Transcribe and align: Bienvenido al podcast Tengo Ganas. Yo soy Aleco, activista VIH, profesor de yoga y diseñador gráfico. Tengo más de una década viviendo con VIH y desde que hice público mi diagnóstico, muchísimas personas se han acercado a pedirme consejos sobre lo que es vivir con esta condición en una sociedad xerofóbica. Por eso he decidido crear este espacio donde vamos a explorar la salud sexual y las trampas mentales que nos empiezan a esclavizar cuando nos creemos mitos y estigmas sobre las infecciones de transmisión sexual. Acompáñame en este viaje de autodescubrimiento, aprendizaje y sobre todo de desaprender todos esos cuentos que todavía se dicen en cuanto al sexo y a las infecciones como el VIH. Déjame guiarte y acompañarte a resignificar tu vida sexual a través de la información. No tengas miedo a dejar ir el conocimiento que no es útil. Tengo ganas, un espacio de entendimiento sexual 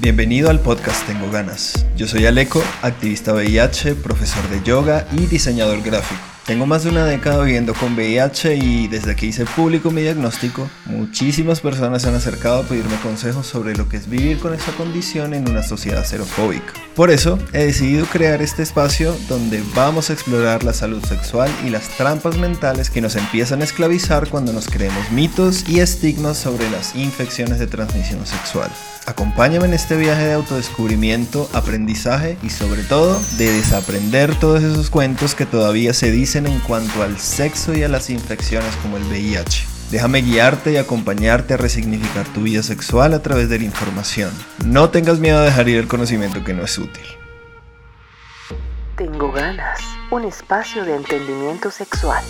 Bienvenido 0.00 0.48
al 0.48 0.60
podcast 0.60 1.06
Tengo 1.06 1.30
Ganas. 1.30 1.84
Yo 1.94 2.08
soy 2.08 2.24
Aleco, 2.24 2.62
activista 2.80 3.34
VIH, 3.34 3.96
profesor 3.96 4.48
de 4.48 4.62
yoga 4.62 5.06
y 5.12 5.26
diseñador 5.26 5.82
gráfico. 5.82 6.29
Tengo 6.46 6.66
más 6.66 6.84
de 6.84 6.90
una 6.90 7.04
década 7.04 7.44
viviendo 7.44 7.74
con 7.74 7.94
VIH 7.94 8.56
y 8.56 8.88
desde 8.88 9.14
que 9.14 9.26
hice 9.26 9.44
público 9.44 9.90
mi 9.90 10.02
diagnóstico, 10.02 10.68
muchísimas 10.86 11.60
personas 11.60 12.02
se 12.02 12.08
han 12.08 12.14
acercado 12.14 12.60
a 12.60 12.62
pedirme 12.64 12.96
consejos 13.02 13.46
sobre 13.46 13.76
lo 13.76 13.88
que 13.88 13.98
es 13.98 14.08
vivir 14.08 14.38
con 14.40 14.54
esta 14.54 14.72
condición 14.72 15.34
en 15.34 15.48
una 15.48 15.62
sociedad 15.62 16.04
xerofóbica. 16.04 16.72
Por 16.96 17.10
eso 17.10 17.38
he 17.52 17.66
decidido 17.66 18.06
crear 18.06 18.42
este 18.42 18.62
espacio 18.62 19.14
donde 19.28 19.62
vamos 19.74 20.10
a 20.10 20.12
explorar 20.12 20.64
la 20.64 20.72
salud 20.72 21.04
sexual 21.04 21.50
y 21.64 21.70
las 21.70 21.88
trampas 21.96 22.36
mentales 22.36 22.90
que 22.90 23.00
nos 23.00 23.16
empiezan 23.16 23.60
a 23.60 23.64
esclavizar 23.64 24.28
cuando 24.28 24.52
nos 24.52 24.66
creemos 24.66 25.10
mitos 25.12 25.68
y 25.68 25.80
estigmas 25.80 26.38
sobre 26.38 26.68
las 26.70 26.96
infecciones 26.96 27.58
de 27.58 27.66
transmisión 27.66 28.26
sexual. 28.26 28.70
Acompáñame 29.06 29.66
en 29.66 29.74
este 29.74 29.96
viaje 29.96 30.24
de 30.24 30.34
autodescubrimiento, 30.34 31.48
aprendizaje 31.52 32.36
y 32.42 32.50
sobre 32.50 32.82
todo 32.82 33.20
de 33.38 33.50
desaprender 33.50 34.34
todos 34.38 34.62
esos 34.62 34.90
cuentos 34.90 35.34
que 35.34 35.46
todavía 35.46 35.94
se 35.94 36.10
dicen 36.10 36.29
en 36.38 36.60
cuanto 36.60 37.02
al 37.02 37.18
sexo 37.18 37.74
y 37.74 37.82
a 37.82 37.88
las 37.88 38.08
infecciones 38.10 38.74
como 38.76 38.96
el 38.96 39.04
VIH. 39.04 39.66
Déjame 39.90 40.22
guiarte 40.22 40.72
y 40.72 40.76
acompañarte 40.76 41.54
a 41.54 41.56
resignificar 41.56 42.26
tu 42.28 42.42
vida 42.42 42.62
sexual 42.62 43.14
a 43.14 43.22
través 43.22 43.48
de 43.48 43.58
la 43.58 43.64
información. 43.64 44.30
No 44.64 44.90
tengas 44.90 45.18
miedo 45.18 45.38
a 45.38 45.44
dejar 45.44 45.68
ir 45.68 45.78
el 45.78 45.88
conocimiento 45.88 46.44
que 46.44 46.54
no 46.54 46.62
es 46.62 46.78
útil. 46.78 47.04
Tengo 48.96 49.32
ganas, 49.32 49.80
un 50.10 50.24
espacio 50.24 50.84
de 50.84 50.94
entendimiento 50.94 51.70
sexual 51.70 52.22